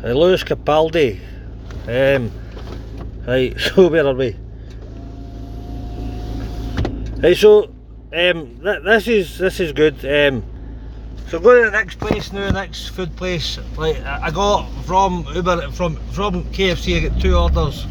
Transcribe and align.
Hey, 0.00 0.12
Lewis 0.12 0.42
Capaldi. 0.42 1.20
Um, 1.86 2.32
right, 3.26 3.54
so 3.60 3.88
where 3.88 4.04
are 4.04 4.14
we? 4.14 4.34
Right, 7.18 7.36
so 7.36 7.64
um, 8.12 8.60
th- 8.60 8.82
this 8.82 9.06
is 9.06 9.38
this 9.38 9.60
is 9.60 9.72
good. 9.72 10.04
Um, 10.04 10.42
so 11.28 11.38
going 11.38 11.62
to 11.62 11.70
the 11.70 11.76
next 11.76 12.00
place 12.00 12.32
now, 12.32 12.50
next 12.50 12.88
food 12.88 13.14
place. 13.14 13.60
Like 13.76 14.00
I 14.02 14.26
I 14.26 14.30
got 14.32 14.68
from 14.84 15.26
Uber 15.32 15.70
from 15.70 15.94
from 16.10 16.42
KFC. 16.46 16.96
I 16.96 17.08
got 17.08 17.20
two 17.20 17.36
orders, 17.36 17.86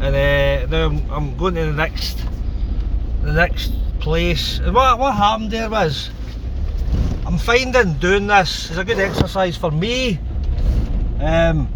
and 0.00 0.16
uh, 0.16 0.66
now 0.66 0.86
I'm, 0.86 1.10
I'm 1.10 1.36
going 1.36 1.56
to 1.56 1.66
the 1.66 1.72
next 1.72 2.24
the 3.22 3.34
next 3.34 3.72
place. 4.00 4.60
And 4.60 4.74
what 4.74 4.98
what 4.98 5.14
happened 5.14 5.50
there 5.50 5.68
was, 5.68 6.08
I'm 7.26 7.38
finding 7.38 7.94
doing 7.94 8.28
this 8.28 8.70
is 8.70 8.78
a 8.78 8.84
good 8.84 9.00
exercise 9.00 9.56
for 9.56 9.72
me. 9.72 10.20
Um, 11.20 11.68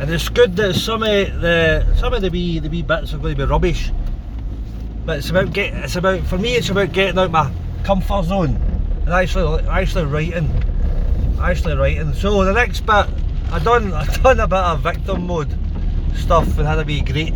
and 0.00 0.10
it's 0.10 0.28
good 0.28 0.56
that 0.56 0.74
some 0.74 1.04
of 1.04 1.40
the 1.40 1.86
some 1.96 2.12
of 2.12 2.20
the 2.20 2.28
wee 2.28 2.58
the 2.58 2.68
wee 2.68 2.82
bits 2.82 3.14
are 3.14 3.18
going 3.18 3.36
to 3.36 3.46
be 3.46 3.48
rubbish. 3.48 3.92
But 5.06 5.18
it's 5.18 5.30
about 5.30 5.52
get 5.52 5.72
it's 5.72 5.94
about 5.94 6.26
for 6.26 6.36
me 6.36 6.56
it's 6.56 6.68
about 6.68 6.90
getting 6.90 7.16
out 7.16 7.30
my 7.30 7.52
comfort 7.84 8.24
zone 8.24 8.56
and 9.02 9.10
actually 9.10 9.64
actually 9.68 10.06
writing. 10.06 10.50
Actually 11.40 11.76
writing. 11.76 12.12
So 12.12 12.44
the 12.44 12.52
next 12.52 12.80
bit 12.80 13.06
I 13.52 13.60
done 13.60 13.92
I 13.94 14.04
done 14.04 14.40
a 14.40 14.48
bit 14.48 14.58
of 14.58 14.80
victim 14.80 15.28
mode 15.28 15.56
stuff 16.16 16.58
and 16.58 16.66
had 16.66 16.74
to 16.74 16.84
be 16.84 17.02
great. 17.02 17.32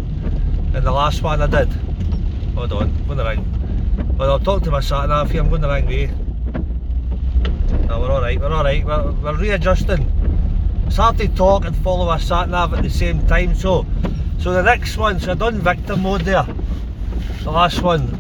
And 0.74 0.84
the 0.84 0.90
last 0.90 1.23
one 1.23 1.40
I 1.42 1.46
did. 1.46 1.68
Hold 2.56 2.73
on, 2.73 2.82
I'm 2.82 3.06
gonna 3.06 3.24
ring. 3.24 4.16
Well 4.18 4.32
I'll 4.32 4.40
talk 4.40 4.64
to 4.64 4.73
my 4.73 4.80
sat 4.80 5.09
nav 5.09 5.30
here, 5.30 5.42
I'm 5.42 5.48
gonna 5.48 5.68
ring 5.68 5.87
Ray. 5.87 6.10
We're 7.98 8.10
alright, 8.10 8.41
we're 8.41 8.52
alright, 8.52 8.84
we're, 8.84 9.10
we're 9.12 9.37
readjusting. 9.37 10.10
It's 10.87 10.96
hard 10.96 11.18
to 11.18 11.29
talk 11.29 11.66
and 11.66 11.76
follow 11.76 12.10
a 12.10 12.18
sat 12.18 12.48
nav 12.48 12.73
at 12.73 12.82
the 12.82 12.88
same 12.88 13.26
time. 13.26 13.54
So, 13.54 13.85
so 14.38 14.52
the 14.52 14.62
next 14.62 14.96
one, 14.96 15.21
so 15.21 15.32
I 15.32 15.35
done 15.35 15.60
victim 15.60 16.02
mode 16.02 16.23
there, 16.23 16.46
the 17.43 17.51
last 17.51 17.82
one, 17.82 18.18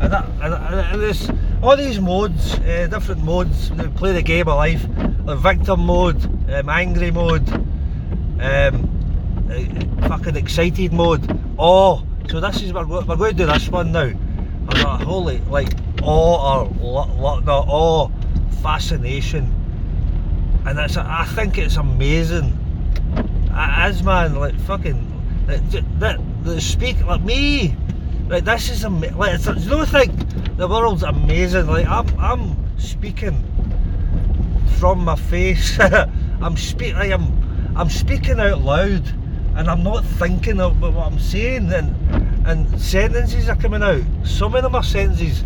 and 0.00 0.12
that, 0.12 0.28
and, 0.42 0.54
and, 0.54 1.02
there's 1.02 1.30
all 1.62 1.76
these 1.76 2.00
modes, 2.00 2.54
uh, 2.54 2.88
different 2.90 3.22
modes. 3.22 3.70
that 3.70 3.94
Play 3.94 4.12
the 4.12 4.22
game 4.22 4.48
of 4.48 4.56
life, 4.56 4.82
victim 4.82 5.80
mode, 5.86 6.24
um, 6.50 6.68
angry 6.68 7.12
mode, 7.12 7.48
um, 8.40 9.48
uh, 9.50 10.08
fucking 10.08 10.34
excited 10.34 10.92
mode. 10.92 11.40
Oh, 11.58 12.04
so 12.28 12.40
this 12.40 12.62
is 12.62 12.72
we're, 12.72 12.86
we're 12.86 13.16
going 13.16 13.32
to 13.32 13.36
do 13.36 13.46
this 13.46 13.68
one 13.68 13.92
now. 13.92 14.00
I'm 14.00 14.66
like, 14.66 15.02
holy, 15.02 15.38
like 15.48 15.72
awe 16.02 16.62
or 16.62 16.64
lo, 16.80 17.06
lo, 17.16 17.40
no, 17.40 17.64
awe, 17.68 18.10
fascination 18.62 19.60
and 20.66 20.78
it's 20.78 20.96
I 20.96 21.24
think 21.24 21.58
it's 21.58 21.76
amazing. 21.76 22.56
It 23.52 23.90
is 23.90 24.02
man, 24.02 24.34
like 24.36 24.58
fucking, 24.60 25.46
that 25.46 26.18
the 26.42 26.60
speak 26.60 27.04
like 27.04 27.22
me, 27.22 27.76
like 28.28 28.44
this 28.44 28.70
is 28.70 28.84
ama- 28.84 29.16
like 29.16 29.34
it's, 29.34 29.46
you 29.46 29.70
don't 29.70 29.88
think 29.88 30.56
the 30.56 30.68
world's 30.68 31.02
amazing. 31.02 31.66
Like 31.66 31.86
I'm 31.86 32.06
I'm 32.18 32.78
speaking 32.78 33.42
from 34.78 35.04
my 35.04 35.16
face. 35.16 35.78
I'm 36.42 36.56
speak 36.56 36.94
like 36.94 37.12
I'm 37.12 37.74
I'm 37.76 37.88
speaking 37.88 38.38
out 38.38 38.60
loud, 38.60 39.06
and 39.56 39.68
I'm 39.68 39.82
not 39.82 40.04
thinking 40.04 40.60
of 40.60 40.80
what 40.80 40.94
I'm 40.94 41.18
saying, 41.18 41.72
and 41.72 42.46
and 42.46 42.80
sentences 42.80 43.48
are 43.48 43.56
coming 43.56 43.82
out. 43.82 44.02
Some 44.24 44.54
of 44.54 44.62
them 44.62 44.74
are 44.74 44.82
sentences, 44.82 45.42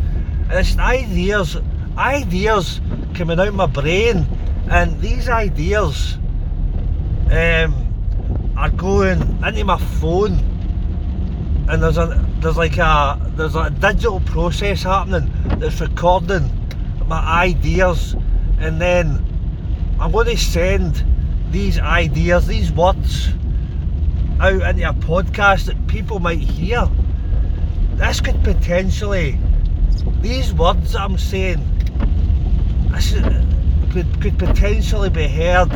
and 0.48 0.52
it's 0.52 0.76
ideas, 0.76 1.56
ideas 1.96 2.80
coming 3.14 3.38
out 3.38 3.54
my 3.54 3.66
brain, 3.66 4.26
and 4.70 5.00
these 5.00 5.28
ideas 5.28 6.18
um, 7.30 8.52
are 8.56 8.70
going 8.70 9.20
into 9.44 9.64
my 9.64 9.78
phone, 9.78 10.32
and 11.68 11.82
there's 11.82 11.96
a 11.96 12.24
there's 12.40 12.56
like 12.56 12.76
a 12.78 13.32
there's 13.36 13.54
a 13.54 13.70
digital 13.70 14.20
process 14.20 14.82
happening 14.82 15.32
that's 15.58 15.80
recording 15.80 16.50
my 17.06 17.20
ideas, 17.20 18.14
and 18.58 18.80
then 18.80 19.24
I'm 20.00 20.10
going 20.10 20.26
to 20.26 20.36
send 20.36 21.04
these 21.50 21.78
ideas, 21.78 22.46
these 22.46 22.72
words, 22.72 23.28
out 24.40 24.60
into 24.62 24.88
a 24.88 24.92
podcast 24.92 25.66
that 25.66 25.86
people 25.86 26.18
might 26.18 26.40
hear. 26.40 26.88
This 27.94 28.20
could 28.20 28.42
potentially, 28.42 29.38
these 30.20 30.52
words 30.52 30.92
that 30.92 31.02
I'm 31.02 31.16
saying, 31.16 31.60
could 33.94 34.20
could 34.20 34.38
potentially 34.38 35.10
be 35.10 35.28
heard 35.28 35.70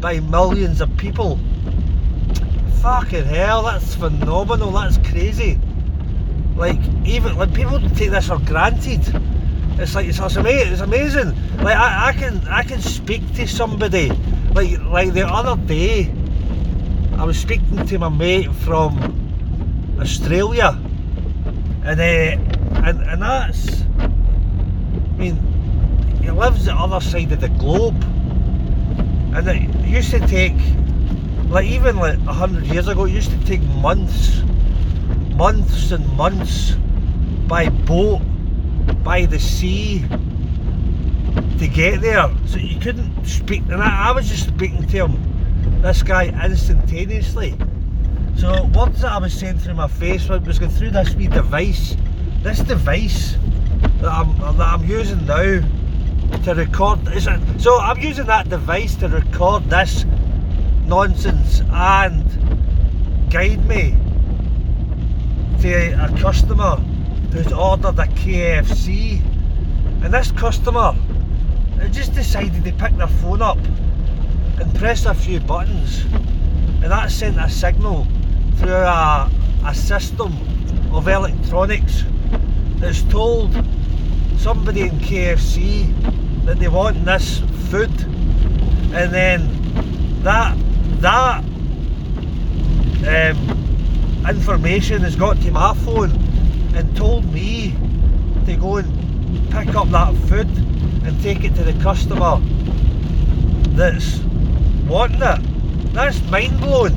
by 0.00 0.20
millions 0.20 0.80
of 0.80 0.96
people. 0.96 1.38
Fucking 2.82 3.24
hell, 3.24 3.64
that's 3.64 3.94
phenomenal. 3.94 4.70
That's 4.70 4.98
crazy. 4.98 5.58
Like 6.56 6.80
even 7.04 7.36
like 7.36 7.54
people 7.54 7.80
take 7.90 8.10
this 8.10 8.28
for 8.28 8.38
granted. 8.38 9.00
It's 9.78 9.94
like 9.94 10.06
it's, 10.06 10.18
it's 10.18 10.36
amazing. 10.36 10.72
It's 10.72 10.82
amazing. 10.82 11.28
Like 11.58 11.76
I, 11.76 12.08
I 12.08 12.12
can 12.12 12.46
I 12.48 12.62
can 12.62 12.80
speak 12.80 13.22
to 13.34 13.46
somebody. 13.46 14.10
Like 14.54 14.78
like 14.80 15.12
the 15.12 15.26
other 15.26 15.60
day, 15.66 16.12
I 17.16 17.24
was 17.24 17.38
speaking 17.38 17.86
to 17.86 17.98
my 17.98 18.08
mate 18.08 18.52
from 18.52 19.96
Australia, 20.00 20.78
and 21.84 22.00
uh, 22.00 22.84
and 22.84 23.00
and 23.02 23.22
that's. 23.22 23.82
I 23.98 25.20
mean, 25.20 25.47
he 26.28 26.34
lives 26.34 26.66
the 26.66 26.74
other 26.74 27.00
side 27.00 27.32
of 27.32 27.40
the 27.40 27.48
globe, 27.48 28.02
and 29.34 29.48
it 29.48 29.88
used 29.88 30.10
to 30.10 30.20
take, 30.26 30.52
like 31.48 31.64
even 31.64 31.96
like 31.96 32.18
a 32.26 32.34
hundred 32.34 32.66
years 32.66 32.86
ago, 32.86 33.06
it 33.06 33.12
used 33.12 33.30
to 33.30 33.44
take 33.46 33.62
months, 33.80 34.42
months 35.36 35.90
and 35.90 36.06
months, 36.18 36.72
by 37.46 37.70
boat, 37.70 38.20
by 39.02 39.24
the 39.24 39.38
sea, 39.38 40.04
to 41.58 41.66
get 41.66 42.02
there. 42.02 42.30
So 42.44 42.58
you 42.58 42.78
couldn't 42.78 43.24
speak, 43.24 43.62
and 43.70 43.82
I, 43.82 44.10
I 44.10 44.12
was 44.12 44.28
just 44.28 44.48
speaking 44.48 44.86
to 44.86 45.06
him, 45.06 45.80
this 45.80 46.02
guy 46.02 46.26
instantaneously. 46.44 47.56
So 48.36 48.66
words 48.76 49.00
that 49.00 49.12
I 49.12 49.18
was 49.18 49.32
saying 49.32 49.60
through 49.60 49.74
my 49.74 49.88
face 49.88 50.28
was 50.28 50.58
going 50.58 50.72
through 50.72 50.90
this 50.90 51.14
wee 51.14 51.28
device, 51.28 51.96
this 52.42 52.58
device 52.58 53.38
that 54.02 54.12
I'm 54.12 54.38
that 54.58 54.60
I'm 54.60 54.84
using 54.84 55.24
now 55.24 55.62
to 56.44 56.54
record. 56.54 57.06
Is 57.08 57.26
it, 57.26 57.40
so 57.58 57.78
I'm 57.78 57.98
using 57.98 58.26
that 58.26 58.48
device 58.48 58.94
to 58.96 59.08
record 59.08 59.64
this 59.70 60.04
nonsense 60.86 61.60
and 61.70 62.24
guide 63.30 63.64
me 63.66 63.96
to 65.60 65.92
a 66.04 66.08
customer 66.18 66.76
who's 67.32 67.52
ordered 67.52 67.98
a 67.98 68.06
KFC, 68.06 69.20
and 70.02 70.14
this 70.14 70.30
customer 70.32 70.94
just 71.90 72.14
decided 72.14 72.64
to 72.64 72.72
pick 72.72 72.96
their 72.96 73.06
phone 73.06 73.42
up 73.42 73.58
and 74.60 74.74
press 74.76 75.04
a 75.04 75.14
few 75.14 75.40
buttons, 75.40 76.04
and 76.82 76.84
that 76.84 77.10
sent 77.10 77.38
a 77.38 77.48
signal 77.50 78.06
through 78.56 78.72
a, 78.72 79.30
a 79.66 79.74
system 79.74 80.32
of 80.92 81.06
electronics 81.08 82.04
that's 82.76 83.02
told 83.04 83.54
somebody 84.38 84.82
in 84.82 84.98
KFC 85.00 85.92
that 86.44 86.58
they 86.58 86.68
want 86.68 87.04
this 87.04 87.40
food, 87.70 87.90
and 88.94 89.12
then 89.12 90.22
that 90.22 90.56
that 91.00 91.44
um, 93.06 94.26
information 94.28 95.02
has 95.02 95.16
got 95.16 95.40
to 95.42 95.50
my 95.50 95.74
phone 95.84 96.12
and 96.74 96.96
told 96.96 97.24
me 97.32 97.74
to 98.46 98.56
go 98.56 98.76
and 98.76 99.50
pick 99.50 99.74
up 99.74 99.88
that 99.88 100.14
food 100.28 100.48
and 101.04 101.20
take 101.20 101.44
it 101.44 101.54
to 101.56 101.64
the 101.64 101.74
customer 101.82 102.40
that's 103.76 104.20
wanting 104.86 105.20
it. 105.20 105.92
That's 105.92 106.22
mind 106.30 106.60
blowing. 106.60 106.94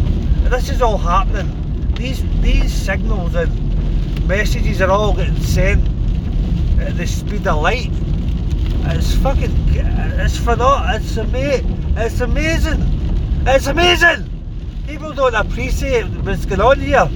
This 0.50 0.70
is 0.70 0.82
all 0.82 0.98
happening. 0.98 1.94
These 1.96 2.24
these 2.42 2.72
signals 2.72 3.36
and 3.36 4.28
messages 4.28 4.82
are 4.82 4.92
all 4.92 5.14
getting 5.14 5.40
sent 5.42 5.91
at 6.82 6.98
the 6.98 7.06
speed 7.08 7.48
of 7.48 7.62
light. 7.62 7.92
It's 8.94 9.16
fucking 9.16 9.54
it's 9.70 10.38
phenomenal. 10.38 10.96
It's 10.96 11.18
ama- 11.18 12.04
It's 12.06 12.22
amazing. 12.22 12.82
It's 13.48 13.68
amazing. 13.68 14.30
People 14.88 15.14
don't 15.14 15.36
appreciate 15.36 16.06
what's 16.26 16.46
going 16.46 16.62
on 16.62 16.80
here. 16.80 17.08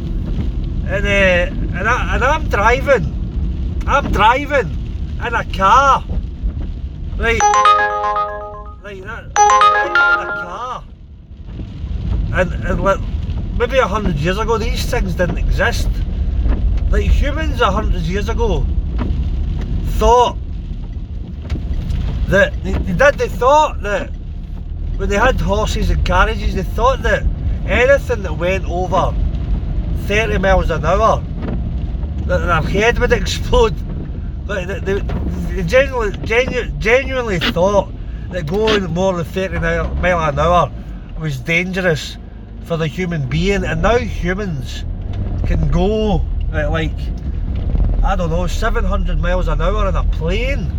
And 0.87 1.05
uh, 1.05 1.77
and, 1.79 1.89
I, 1.89 2.15
and 2.15 2.23
I'm 2.23 2.47
driving. 2.49 3.83
I'm 3.87 4.11
driving 4.11 4.69
in 5.25 5.33
a 5.33 5.43
car. 5.53 6.03
Right. 7.17 7.41
Like 8.83 9.01
that. 9.03 9.23
In 9.25 10.27
a 10.29 10.31
car. 10.45 10.83
And 12.33 12.53
and 12.65 12.83
like 12.83 12.99
maybe 13.57 13.79
a 13.79 13.87
hundred 13.87 14.15
years 14.17 14.37
ago 14.37 14.57
these 14.57 14.85
things 14.85 15.15
didn't 15.15 15.37
exist. 15.39 15.89
Like 16.89 17.05
humans 17.09 17.61
a 17.61 17.71
hundred 17.71 18.03
years 18.03 18.29
ago 18.29 18.65
thought 19.97 20.37
that 22.27 22.53
they, 22.63 22.73
they 22.73 22.93
did. 22.93 23.15
They 23.15 23.27
thought 23.27 23.81
that 23.81 24.09
when 24.97 25.09
they 25.09 25.17
had 25.17 25.39
horses 25.39 25.89
and 25.89 26.05
carriages, 26.05 26.55
they 26.55 26.63
thought 26.63 27.03
that 27.03 27.23
anything 27.65 28.23
that 28.23 28.37
went 28.37 28.65
over 28.65 29.13
30 30.07 30.37
miles 30.39 30.69
an 30.69 30.85
hour, 30.85 31.23
that 32.27 32.37
their 32.37 32.61
head 32.61 32.99
would 32.99 33.11
explode. 33.21 33.75
Like 34.47 34.67
they, 34.67 34.79
they, 34.79 34.99
they 34.99 35.63
genuinely, 35.63 36.17
genu, 36.25 36.65
genuinely 36.77 37.39
thought 37.39 37.91
that 38.31 38.45
going 38.45 38.83
more 38.93 39.15
than 39.15 39.25
30 39.25 39.59
mile, 39.59 40.29
an 40.29 40.39
hour 40.39 40.71
was 41.19 41.39
dangerous 41.39 42.17
for 42.65 42.77
the 42.77 42.87
human 42.87 43.27
being, 43.27 43.63
and 43.63 43.81
now 43.81 43.97
humans 43.97 44.83
can 45.47 45.69
go 45.71 46.21
at 46.53 46.71
like 46.71 46.91
I 48.05 48.15
don't 48.15 48.29
know 48.29 48.45
700 48.45 49.19
miles 49.19 49.47
an 49.47 49.59
hour 49.59 49.89
in 49.89 49.95
a 49.95 50.03
plane. 50.03 50.71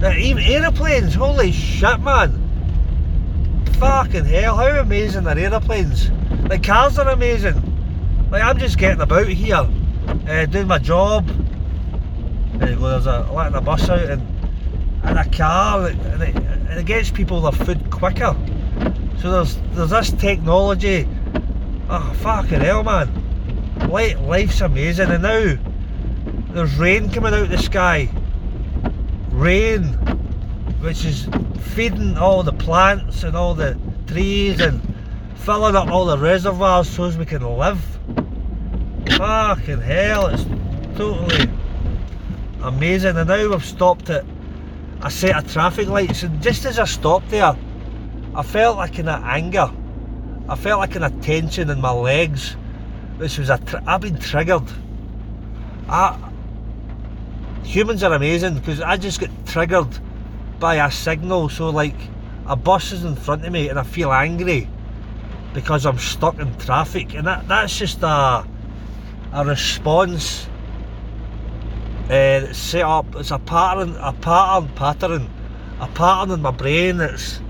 That 0.00 0.16
even 0.16 0.42
aeroplanes, 0.42 1.14
holy 1.14 1.52
shit, 1.52 2.00
man! 2.00 3.66
Fucking 3.78 4.24
hell, 4.24 4.56
how 4.56 4.80
amazing 4.80 5.26
are 5.26 5.38
aeroplanes? 5.38 6.10
Like 6.48 6.62
cars 6.62 6.98
are 6.98 7.10
amazing. 7.10 7.60
Like 8.30 8.42
I'm 8.42 8.58
just 8.58 8.78
getting 8.78 9.02
about 9.02 9.28
here, 9.28 9.68
uh, 10.28 10.46
doing 10.46 10.66
my 10.66 10.78
job. 10.78 11.26
There 12.54 12.70
you 12.70 12.76
go, 12.76 12.88
there's 12.88 13.06
a 13.06 13.30
letting 13.30 13.58
a 13.58 13.60
bus 13.60 13.90
out 13.90 13.98
and 13.98 14.22
in 15.04 15.18
a 15.18 15.30
car 15.30 15.88
and 15.88 16.22
it, 16.22 16.36
and 16.36 16.78
it 16.78 16.86
gets 16.86 17.10
people 17.10 17.42
their 17.42 17.52
food 17.52 17.90
quicker. 17.90 18.34
So 19.20 19.30
there's 19.30 19.58
there's 19.72 19.90
this 19.90 20.10
technology. 20.12 21.06
Oh 21.90 22.14
fucking 22.22 22.60
hell 22.60 22.82
man. 22.82 23.10
Life, 23.90 24.18
life's 24.20 24.62
amazing 24.62 25.10
and 25.10 25.22
now 25.22 25.69
there's 26.52 26.76
rain 26.76 27.10
coming 27.10 27.34
out 27.34 27.42
of 27.42 27.50
the 27.50 27.58
sky. 27.58 28.08
Rain 29.30 29.96
which 30.80 31.04
is 31.04 31.28
feeding 31.74 32.16
all 32.16 32.42
the 32.42 32.52
plants 32.52 33.22
and 33.22 33.36
all 33.36 33.54
the 33.54 33.78
trees 34.06 34.60
and 34.60 34.80
filling 35.36 35.76
up 35.76 35.88
all 35.88 36.06
the 36.06 36.18
reservoirs 36.18 36.88
so 36.88 37.04
as 37.04 37.16
we 37.16 37.26
can 37.26 37.42
live. 37.42 37.80
Fucking 39.16 39.80
hell, 39.80 40.28
it's 40.28 40.44
totally 40.96 41.50
amazing. 42.62 43.16
And 43.16 43.28
now 43.28 43.48
we've 43.48 43.64
stopped 43.64 44.08
at 44.08 44.24
a 45.02 45.10
set 45.10 45.36
of 45.36 45.52
traffic 45.52 45.88
lights, 45.88 46.22
and 46.22 46.42
just 46.42 46.64
as 46.64 46.78
I 46.78 46.84
stopped 46.84 47.30
there, 47.30 47.56
I 48.34 48.42
felt 48.42 48.76
like 48.76 48.98
in 48.98 49.08
of 49.08 49.22
anger. 49.24 49.70
I 50.48 50.56
felt 50.56 50.80
like 50.80 50.96
in 50.96 51.02
a 51.02 51.10
tension 51.20 51.70
in 51.70 51.80
my 51.80 51.92
legs, 51.92 52.56
which 53.18 53.38
was 53.38 53.50
a. 53.50 53.58
Tr- 53.58 53.78
I've 53.86 54.00
been 54.00 54.18
triggered. 54.18 54.68
I, 55.88 56.29
humans 57.70 58.02
are 58.02 58.12
amazing 58.12 58.54
because 58.54 58.80
I 58.80 58.96
just 58.96 59.20
get 59.20 59.30
triggered 59.46 59.96
by 60.58 60.84
a 60.84 60.90
signal. 60.90 61.48
So 61.48 61.70
like 61.70 61.94
a 62.46 62.56
bus 62.56 62.90
is 62.90 63.04
in 63.04 63.14
front 63.14 63.46
of 63.46 63.52
me 63.52 63.68
and 63.68 63.78
I 63.78 63.84
feel 63.84 64.12
angry 64.12 64.68
because 65.54 65.86
I'm 65.86 65.98
stuck 65.98 66.38
in 66.38 66.52
traffic, 66.58 67.14
and 67.14 67.26
that 67.26 67.46
that's 67.46 67.78
just 67.78 68.02
a 68.02 68.44
a 69.32 69.44
response 69.44 70.48
uh, 72.08 72.52
set 72.52 72.82
up. 72.82 73.06
It's 73.16 73.30
a 73.30 73.38
pattern, 73.38 73.94
a 74.00 74.12
pattern, 74.12 74.68
pattern, 74.74 75.30
a 75.80 75.86
pattern 75.88 76.32
in 76.32 76.42
my 76.42 76.50
brain 76.50 76.96
that's 76.96 77.40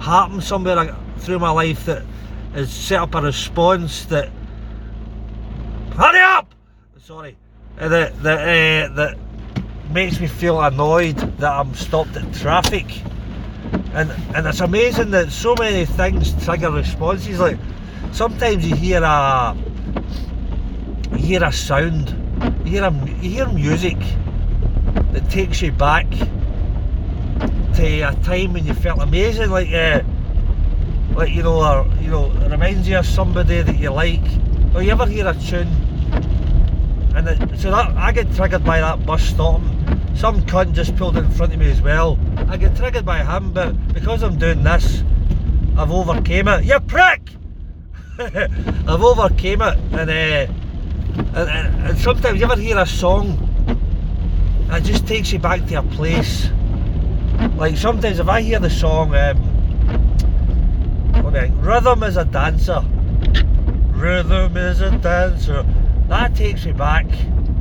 happened 0.00 0.42
somewhere 0.42 0.96
through 1.18 1.38
my 1.38 1.50
life 1.50 1.86
that 1.86 2.02
has 2.54 2.72
set 2.72 3.00
up 3.00 3.14
a 3.14 3.22
response 3.22 4.04
that 4.06 4.30
hurry 5.96 6.20
up. 6.20 6.54
Sorry, 7.00 7.36
uh, 7.78 7.88
that 7.88 8.22
that 8.22 8.38
uh, 8.40 8.94
that 8.94 9.18
makes 9.90 10.20
me 10.20 10.26
feel 10.26 10.60
annoyed 10.60 11.16
that 11.38 11.52
I'm 11.52 11.74
stopped 11.74 12.16
at 12.16 12.32
traffic. 12.34 12.86
And 13.94 14.10
and 14.34 14.46
it's 14.46 14.60
amazing 14.60 15.10
that 15.10 15.30
so 15.30 15.54
many 15.56 15.84
things 15.84 16.32
trigger 16.44 16.70
responses. 16.70 17.38
Like 17.38 17.58
sometimes 18.12 18.66
you 18.68 18.74
hear 18.74 19.02
a 19.02 19.56
you 21.12 21.18
hear 21.18 21.44
a 21.44 21.52
sound, 21.52 22.10
you 22.64 22.72
hear 22.72 22.84
a, 22.84 22.92
you 23.22 23.30
hear 23.30 23.48
music 23.48 23.98
that 25.12 25.28
takes 25.30 25.62
you 25.62 25.72
back 25.72 26.10
to 27.74 28.00
a 28.00 28.14
time 28.22 28.52
when 28.52 28.66
you 28.66 28.74
felt 28.74 29.00
amazing, 29.00 29.50
like 29.50 29.72
uh, 29.72 30.00
like 31.14 31.30
you 31.30 31.42
know, 31.42 31.62
or, 31.62 31.86
you 32.00 32.10
know, 32.10 32.30
it 32.32 32.50
reminds 32.50 32.88
you 32.88 32.98
of 32.98 33.06
somebody 33.06 33.62
that 33.62 33.78
you 33.78 33.90
like. 33.90 34.22
Or 34.74 34.82
you 34.82 34.90
ever 34.90 35.06
hear 35.06 35.28
a 35.28 35.34
tune, 35.34 35.68
and 37.14 37.28
it, 37.28 37.60
so 37.60 37.70
that 37.70 37.96
I 37.96 38.10
get 38.10 38.32
triggered 38.34 38.64
by 38.64 38.80
that 38.80 39.06
bus 39.06 39.22
stopping. 39.22 39.73
Some 40.14 40.42
cunt 40.42 40.74
just 40.74 40.96
pulled 40.96 41.16
in 41.16 41.28
front 41.32 41.52
of 41.52 41.58
me 41.58 41.70
as 41.70 41.82
well. 41.82 42.18
I 42.48 42.56
get 42.56 42.76
triggered 42.76 43.04
by 43.04 43.24
him, 43.24 43.52
but 43.52 43.72
because 43.92 44.22
I'm 44.22 44.38
doing 44.38 44.62
this, 44.62 45.02
I've 45.76 45.90
overcame 45.90 46.46
it. 46.48 46.64
You 46.64 46.78
prick! 46.80 47.30
I've 48.18 49.02
overcame 49.02 49.60
it, 49.60 49.76
and, 49.92 50.08
uh, 50.10 50.52
and, 51.34 51.36
and, 51.36 51.86
and 51.88 51.98
sometimes 51.98 52.38
you 52.38 52.44
ever 52.44 52.56
hear 52.56 52.78
a 52.78 52.86
song, 52.86 53.40
it 54.70 54.84
just 54.84 55.06
takes 55.06 55.32
you 55.32 55.40
back 55.40 55.66
to 55.66 55.74
a 55.74 55.82
place. 55.82 56.48
Like 57.56 57.76
sometimes 57.76 58.20
if 58.20 58.28
I 58.28 58.40
hear 58.40 58.60
the 58.60 58.70
song, 58.70 59.14
um, 59.16 59.36
what 61.24 61.34
Rhythm 61.34 62.04
is 62.04 62.16
a 62.16 62.24
dancer. 62.24 62.84
Rhythm 63.90 64.56
is 64.56 64.80
a 64.80 64.96
dancer. 64.98 65.66
That 66.06 66.36
takes 66.36 66.64
me 66.64 66.72
back. 66.72 67.06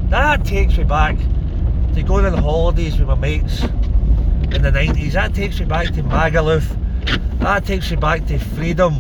That 0.10 0.46
takes 0.46 0.78
me 0.78 0.84
back 0.84 1.18
to 1.95 2.01
going 2.01 2.25
on 2.25 2.34
holidays 2.34 2.98
with 2.98 3.07
my 3.07 3.16
mates 3.16 3.62
in 3.62 4.62
the 4.62 4.72
90s. 4.72 5.12
That 5.12 5.36
takes 5.36 5.60
me 5.60 5.66
back 5.66 5.88
to 5.94 6.04
Magaluf. 6.04 6.66
That 7.40 7.66
takes 7.66 7.92
me 7.92 7.98
back 7.98 8.25
to 8.28 8.40
freedom. 8.40 9.00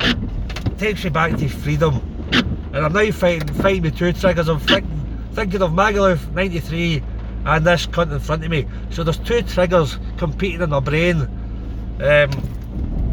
it 0.00 0.78
Takes 0.78 1.04
me 1.04 1.10
back 1.10 1.36
to 1.38 1.48
freedom. 1.48 1.94
And 2.74 2.84
I'm 2.84 2.92
now 2.92 3.10
fighting, 3.10 3.48
fighting 3.54 3.82
with 3.82 3.96
two 3.96 4.12
triggers. 4.12 4.48
I'm 4.48 4.60
thinking, 4.60 5.28
thinking 5.32 5.62
of 5.62 5.70
Magaluf 5.70 6.30
93 6.32 7.02
and 7.46 7.66
this 7.66 7.86
cunt 7.86 8.12
in 8.12 8.18
front 8.18 8.44
of 8.44 8.50
me. 8.50 8.66
So 8.90 9.02
there's 9.02 9.18
two 9.18 9.40
triggers 9.42 9.98
competing 10.18 10.60
in 10.60 10.70
my 10.70 10.80
brain. 10.80 11.22
Um, 12.02 12.30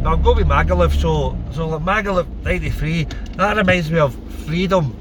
I'll 0.04 0.18
go 0.18 0.34
with 0.34 0.46
Magaluf. 0.46 1.00
So, 1.00 1.38
so 1.52 1.68
like 1.68 2.04
Magaluf 2.04 2.26
93, 2.42 3.04
that 3.36 3.56
reminds 3.56 3.90
me 3.90 4.00
of 4.00 4.14
freedom. 4.44 4.94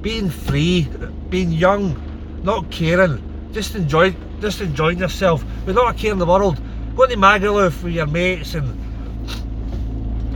Being 0.00 0.30
free, 0.30 0.88
being 1.28 1.52
young, 1.52 2.40
not 2.42 2.70
caring, 2.70 3.29
just 3.52 3.74
enjoy, 3.74 4.14
just 4.40 4.60
enjoying 4.60 4.98
yourself 4.98 5.44
without 5.66 5.94
a 5.94 5.98
care 5.98 6.12
in 6.12 6.18
the 6.18 6.26
world. 6.26 6.60
Going 6.96 7.10
to 7.10 7.16
Magaluf 7.16 7.82
with 7.82 7.94
your 7.94 8.06
mates 8.06 8.54
and 8.54 8.76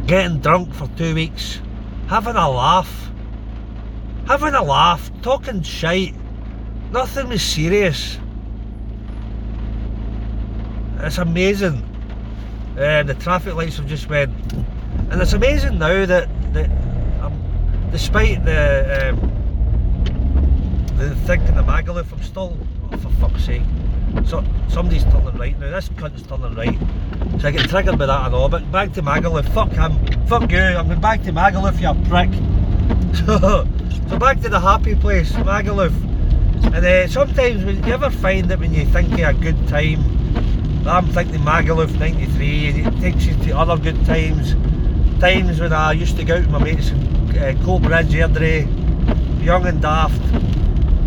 getting 0.07 0.41
drunk 0.41 0.75
for 0.75 0.89
two 0.97 1.15
weeks, 1.15 1.61
having 2.09 2.37
a 2.37 2.51
laugh, 2.51 3.11
having 4.27 4.55
a 4.55 4.63
laugh, 4.63 5.11
talking 5.23 5.63
shite. 5.63 6.15
Nothing 6.91 7.29
was 7.29 7.43
serious. 7.43 8.19
It's 10.99 11.19
amazing. 11.19 11.83
Uh, 12.79 13.03
the 13.03 13.15
traffic 13.15 13.55
lights 13.55 13.77
have 13.77 13.87
just 13.87 14.09
went, 14.09 14.33
and 15.11 15.21
it's 15.21 15.33
amazing 15.33 15.79
now 15.79 16.07
that, 16.07 16.29
that 16.55 16.71
um, 17.21 17.89
despite 17.93 18.45
the 18.45 19.11
um, 19.11 19.31
the 20.97 21.15
thinking 21.27 21.55
the 21.57 21.63
Magaluf, 21.63 22.13
I'm 22.13 22.23
still, 22.23 22.57
for 22.97 23.11
fuck's 23.21 23.45
sake. 23.45 23.63
So 24.27 24.45
somebody's 24.69 25.05
turning 25.05 25.37
right 25.37 25.59
now. 25.59 25.71
This 25.71 25.91
cunt's 25.97 26.23
turning 26.23 26.55
right. 26.55 26.79
So 27.41 27.49
I 27.49 27.51
get 27.51 27.69
triggered 27.69 27.99
by 27.99 28.07
that 28.07 28.27
and 28.27 28.35
all. 28.35 28.49
But 28.49 28.71
back 28.71 28.93
to 28.93 29.03
Magaluf. 29.03 29.49
Fuck 29.53 29.73
him. 29.73 30.27
Fuck 30.27 30.51
you. 30.51 30.59
I'm 30.59 30.87
going 30.87 31.01
back 31.01 31.23
to 31.25 31.33
Magaluf, 31.33 31.81
you 31.81 31.93
prick. 32.09 32.31
So, 33.27 33.67
so 34.09 34.19
back 34.19 34.41
to 34.41 34.49
the 34.49 34.61
happy 34.61 34.95
place, 34.95 35.33
Magaluf. 35.33 35.93
And 36.75 36.85
uh, 36.85 37.09
sometimes 37.09 37.65
when 37.65 37.85
you 37.85 37.93
ever 37.93 38.11
find 38.11 38.51
that 38.51 38.59
when 38.59 38.73
you 38.73 38.85
think 38.87 39.13
of 39.13 39.21
a 39.21 39.33
good 39.35 39.69
time, 39.69 40.01
I'm 40.87 41.07
thinking 41.09 41.41
Magaluf 41.41 41.99
93 41.99 42.69
and 42.69 42.87
it 42.87 43.01
takes 43.01 43.27
you 43.27 43.35
to 43.45 43.59
other 43.59 43.77
good 43.77 44.05
times. 44.07 44.55
Times 45.21 45.61
when 45.61 45.73
I 45.73 45.93
used 45.93 46.17
to 46.17 46.25
go 46.25 46.35
out 46.35 46.41
with 46.41 46.51
my 46.51 46.63
mates 46.63 46.91
in 46.91 46.99
uh, 46.99 47.55
Coatbridge, 47.65 48.11
Airdrie, 48.13 49.45
young 49.45 49.67
and 49.67 49.81
daft, 49.81 50.21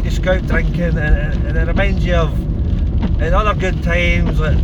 just 0.04 0.22
go 0.22 0.34
out 0.34 0.46
drinking 0.48 0.98
and, 0.98 1.46
and, 1.46 1.58
it 1.58 1.68
reminds 1.68 2.06
you 2.06 2.16
of 2.16 2.34
other 3.34 3.60
good 3.60 3.82
times 3.84 4.40
like, 4.40 4.58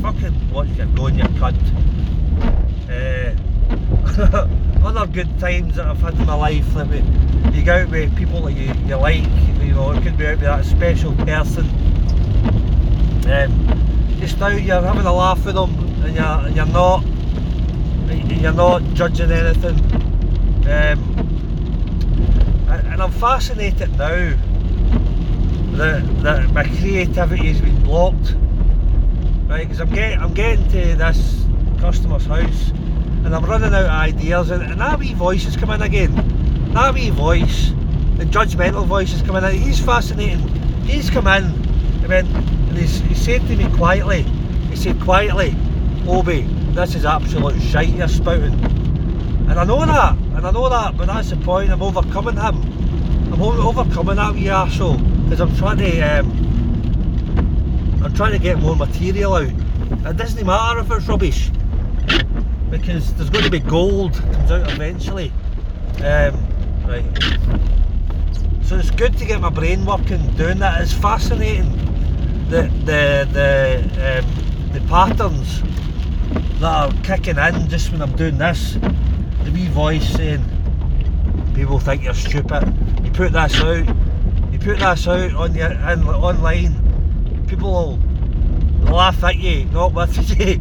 fucking 0.00 0.50
watch 0.50 0.68
you 0.68 0.84
going 0.86 1.16
you 1.16 1.24
cunt. 1.24 1.56
Uh, 2.88 3.34
other 4.86 5.06
good 5.06 5.38
times 5.38 5.76
that 5.76 5.86
I've 5.86 6.00
had 6.00 6.14
in 6.14 6.26
my 6.26 6.34
life 6.34 6.74
like 6.74 6.88
you 7.54 7.64
go 7.64 7.82
out 7.82 7.90
with 7.90 8.16
people 8.16 8.42
that 8.42 8.52
you, 8.52 8.72
you 8.86 8.96
like, 8.96 9.22
you 9.60 9.74
know, 9.74 9.92
it 9.92 10.02
could 10.02 10.16
be 10.16 10.26
out 10.26 10.32
with 10.32 10.40
that 10.40 10.64
special 10.64 11.14
person. 11.16 11.66
Um, 13.30 14.18
just 14.18 14.38
now 14.38 14.48
you're 14.48 14.82
having 14.82 15.06
a 15.06 15.12
laugh 15.12 15.44
with 15.44 15.54
them 15.54 15.70
and 16.04 16.14
you're, 16.14 16.48
you're 16.56 16.72
not 16.72 17.04
you're 18.40 18.52
not 18.52 18.82
judging 18.94 19.30
anything 19.30 19.78
um, 20.68 21.21
and 22.80 23.02
I'm 23.02 23.12
fascinated 23.12 23.90
now 23.98 24.36
that, 25.76 26.22
that 26.22 26.50
my 26.52 26.64
creativity 26.64 27.48
has 27.48 27.60
been 27.60 27.82
blocked 27.82 28.34
right? 29.52 29.68
Because 29.68 29.80
I'm 29.80 29.90
getting 29.90 30.18
I'm 30.18 30.32
getting 30.32 30.66
to 30.68 30.96
this 30.96 31.44
customer's 31.78 32.24
house, 32.24 32.70
and 33.24 33.34
I'm 33.34 33.44
running 33.44 33.74
out 33.74 33.84
of 33.84 33.90
ideas, 33.90 34.50
and, 34.50 34.62
and 34.62 34.80
that 34.80 34.98
wee 34.98 35.12
voice 35.12 35.44
is 35.44 35.56
coming 35.56 35.82
again. 35.82 36.14
That 36.72 36.94
wee 36.94 37.10
voice, 37.10 37.68
the 38.16 38.24
judgmental 38.24 38.86
voice 38.86 39.12
is 39.12 39.20
coming 39.20 39.44
in. 39.44 39.60
He's 39.60 39.78
fascinating. 39.78 40.40
He's 40.84 41.10
come 41.10 41.26
in, 41.26 41.44
and 41.44 42.06
then 42.06 42.26
and 42.26 42.78
he's, 42.78 43.00
he 43.00 43.14
said 43.14 43.46
to 43.48 43.56
me 43.56 43.70
quietly. 43.76 44.22
He 44.70 44.76
said 44.76 44.98
quietly, 45.02 45.54
Obi, 46.08 46.42
this 46.72 46.94
is 46.94 47.04
absolute 47.04 47.60
shite 47.60 47.90
you're 47.90 48.08
spouting. 48.08 48.54
And 49.50 49.60
I 49.60 49.64
know 49.64 49.84
that, 49.84 50.16
and 50.42 50.48
I 50.48 50.60
know 50.60 50.68
that, 50.68 50.96
but 50.96 51.06
that's 51.06 51.30
the 51.30 51.36
point. 51.36 51.70
I'm 51.70 51.80
overcoming 51.80 52.34
him. 52.34 52.56
I'm 53.32 53.40
overcoming 53.40 54.16
that 54.16 54.34
wee 54.34 54.46
arsehole 54.46 54.98
because 55.22 55.40
I'm 55.40 55.54
trying 55.54 55.78
to. 55.78 56.00
Um, 56.00 58.02
I'm 58.02 58.12
trying 58.12 58.32
to 58.32 58.40
get 58.40 58.58
more 58.58 58.74
material 58.74 59.34
out. 59.34 59.44
It 59.44 60.16
doesn't 60.16 60.44
matter 60.44 60.80
if 60.80 60.90
it's 60.90 61.06
rubbish 61.06 61.48
because 62.70 63.14
there's 63.14 63.30
going 63.30 63.44
to 63.44 63.52
be 63.52 63.60
gold 63.60 64.14
comes 64.14 64.50
out 64.50 64.68
eventually. 64.72 65.32
Um, 65.98 66.34
right. 66.88 67.06
So 68.64 68.78
it's 68.78 68.90
good 68.90 69.16
to 69.18 69.24
get 69.24 69.40
my 69.40 69.50
brain 69.50 69.86
working 69.86 70.26
doing 70.34 70.58
that. 70.58 70.82
It's 70.82 70.92
fascinating 70.92 71.70
the 72.48 72.62
the 72.84 73.28
the 73.32 74.18
um, 74.18 74.26
the 74.72 74.80
patterns 74.88 75.62
that 76.58 76.64
are 76.64 76.92
kicking 77.04 77.38
in 77.38 77.68
just 77.68 77.92
when 77.92 78.02
I'm 78.02 78.16
doing 78.16 78.38
this. 78.38 78.76
The 79.44 79.50
wee 79.52 79.68
voice 79.68 80.08
saying 80.14 80.42
people 81.54 81.78
think 81.78 82.04
you're 82.04 82.14
stupid. 82.14 82.62
You 83.04 83.10
put 83.10 83.32
this 83.32 83.60
out, 83.60 83.86
you 84.52 84.58
put 84.58 84.78
this 84.78 85.08
out 85.08 85.34
on 85.34 85.54
your 85.54 85.70
in, 85.72 86.04
online, 86.08 87.46
people 87.48 87.72
will 87.72 87.98
laugh 88.92 89.22
at 89.24 89.36
you, 89.36 89.64
not 89.66 89.94
with 89.94 90.38
you. 90.40 90.60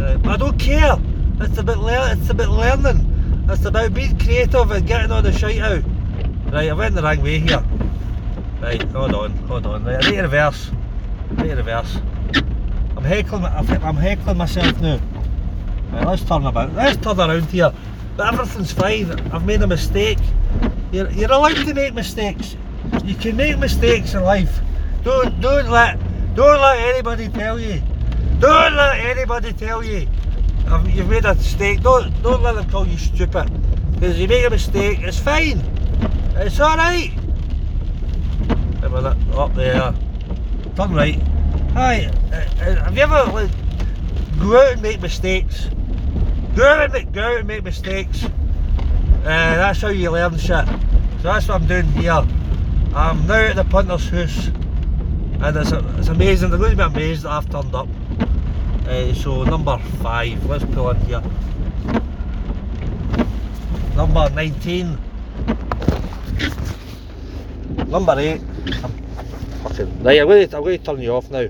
Uh, 0.00 0.18
I 0.24 0.36
don't 0.36 0.58
care. 0.58 0.96
It's 1.40 1.58
about 1.58 1.78
lear- 1.78 2.16
it's 2.16 2.30
about 2.30 2.48
learning. 2.50 3.44
It's 3.48 3.64
about 3.64 3.92
being 3.92 4.18
creative 4.18 4.70
and 4.70 4.86
getting 4.86 5.10
all 5.10 5.22
the 5.22 5.32
shite 5.32 5.58
out. 5.58 5.82
Right, 6.52 6.70
I 6.70 6.72
went 6.72 6.94
the 6.94 7.02
wrong 7.02 7.20
way 7.22 7.38
here. 7.40 7.64
Right, 8.60 8.82
hold 8.92 9.14
on, 9.14 9.32
hold 9.48 9.66
on. 9.66 9.84
Right, 9.84 10.04
I 10.04 10.10
need 10.10 10.16
to 10.16 10.22
reverse. 10.22 10.70
I 11.36 11.42
need 11.42 11.48
to 11.48 11.56
reverse. 11.56 11.96
I'm 12.96 13.04
heckling. 13.04 13.44
I'm 13.44 13.96
heckling 13.96 14.36
myself 14.36 14.80
now. 14.80 15.00
Right, 15.92 16.06
let's 16.06 16.22
turn 16.24 16.46
about. 16.46 16.72
Let's 16.74 16.96
turn 16.98 17.18
around 17.18 17.46
here. 17.46 17.72
But 18.16 18.34
everything's 18.34 18.72
fine. 18.72 19.10
I've 19.32 19.44
made 19.44 19.62
a 19.62 19.66
mistake. 19.66 20.18
You're, 20.92 21.10
you're 21.10 21.32
allowed 21.32 21.64
to 21.66 21.74
make 21.74 21.94
mistakes. 21.94 22.56
You 23.04 23.14
can 23.14 23.36
make 23.36 23.58
mistakes 23.58 24.14
in 24.14 24.22
life. 24.22 24.60
Don't 25.02 25.40
don't 25.40 25.68
let 25.70 25.98
don't 26.34 26.60
let 26.60 26.78
anybody 26.78 27.28
tell 27.28 27.58
you. 27.58 27.82
Don't 28.38 28.74
let 28.76 29.00
anybody 29.00 29.52
tell 29.52 29.82
you. 29.82 30.06
You've 30.86 31.08
made 31.08 31.24
a 31.24 31.34
mistake. 31.34 31.82
Don't 31.82 32.22
don't 32.22 32.42
let 32.42 32.54
them 32.54 32.68
call 32.70 32.86
you 32.86 32.98
stupid. 32.98 33.50
Because 33.94 34.18
you 34.18 34.28
make 34.28 34.44
a 34.44 34.50
mistake, 34.50 34.98
it's 35.00 35.18
fine. 35.18 35.58
It's 36.36 36.60
alright. 36.60 37.12
Wait 38.48 38.84
a 38.84 38.88
minute, 38.88 39.16
up 39.38 39.54
there. 39.54 39.94
Turn 40.76 40.92
right. 40.92 41.20
Hi. 41.74 42.10
Uh, 42.32 42.36
uh, 42.36 42.84
have 42.84 42.96
you 42.96 43.02
ever 43.02 43.24
like 43.32 43.50
go 44.40 44.60
out 44.60 44.72
and 44.72 44.82
make 44.82 45.00
mistakes? 45.00 45.68
Go 46.54 46.66
out 46.66 46.82
and 46.82 46.92
make, 46.92 47.12
go 47.12 47.22
out 47.22 47.38
and 47.38 47.48
make 47.48 47.64
mistakes. 47.64 48.24
Uh, 48.24 48.30
that's 49.24 49.80
how 49.80 49.88
you 49.88 50.10
learn 50.10 50.36
shit. 50.36 50.66
So 50.66 51.22
that's 51.22 51.48
what 51.48 51.62
I'm 51.62 51.66
doing 51.66 51.86
here. 51.92 52.26
I'm 52.94 53.26
now 53.26 53.36
at 53.36 53.56
the 53.56 53.64
punter's 53.64 54.08
house, 54.10 54.48
and 54.48 55.56
it's, 55.56 55.72
it's 55.72 56.08
amazing. 56.08 56.50
They're 56.50 56.58
going 56.58 56.72
to 56.72 56.76
be 56.76 56.82
amazed 56.82 57.22
that 57.22 57.30
I've 57.30 57.48
turned 57.48 57.74
up. 57.74 57.88
Uh, 58.86 59.14
so 59.14 59.44
number 59.44 59.78
five, 60.02 60.44
let's 60.44 60.64
pull 60.66 60.90
in 60.90 61.00
here. 61.06 61.22
Number 63.96 64.28
19. 64.30 64.98
Number 67.88 68.18
eight. 68.18 68.40
I'm 68.82 68.92
fucking 69.62 70.02
right. 70.02 70.20
I'm 70.20 70.28
going 70.28 70.48
to 70.48 70.56
I'm 70.56 70.64
going 70.64 70.78
to 70.78 70.84
turn 70.84 71.00
you 71.00 71.12
off 71.12 71.30
now. 71.30 71.46